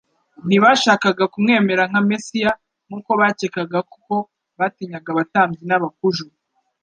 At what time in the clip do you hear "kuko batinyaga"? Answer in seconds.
3.91-5.09